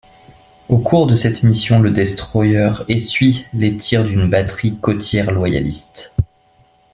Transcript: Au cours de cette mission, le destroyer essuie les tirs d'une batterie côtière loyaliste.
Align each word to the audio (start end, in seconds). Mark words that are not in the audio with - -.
Au 0.67 0.79
cours 0.79 1.05
de 1.05 1.13
cette 1.13 1.43
mission, 1.43 1.79
le 1.79 1.91
destroyer 1.91 2.71
essuie 2.87 3.45
les 3.53 3.77
tirs 3.77 4.03
d'une 4.03 4.27
batterie 4.31 4.75
côtière 4.79 5.29
loyaliste. 5.29 6.11